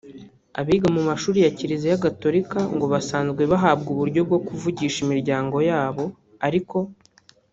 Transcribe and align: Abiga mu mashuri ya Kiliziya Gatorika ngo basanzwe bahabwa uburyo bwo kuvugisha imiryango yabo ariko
Abiga 0.59 0.87
mu 0.95 1.01
mashuri 1.09 1.37
ya 1.45 1.53
Kiliziya 1.57 2.03
Gatorika 2.05 2.59
ngo 2.75 2.85
basanzwe 2.93 3.41
bahabwa 3.51 3.87
uburyo 3.93 4.21
bwo 4.27 4.39
kuvugisha 4.47 4.97
imiryango 5.05 5.57
yabo 5.69 6.03
ariko 6.47 6.77